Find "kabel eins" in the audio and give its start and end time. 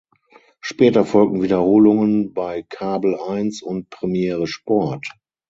2.63-3.61